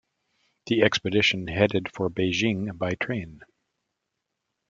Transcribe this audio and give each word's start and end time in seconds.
The 0.65 0.81
expedition 0.81 1.45
headed 1.45 1.87
for 1.93 2.09
Beijing 2.09 2.75
by 2.75 2.95
train. 2.95 3.41